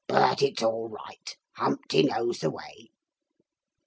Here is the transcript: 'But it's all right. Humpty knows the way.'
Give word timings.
'But 0.07 0.41
it's 0.41 0.63
all 0.63 0.89
right. 0.89 1.37
Humpty 1.57 2.01
knows 2.01 2.39
the 2.39 2.49
way.' 2.49 2.89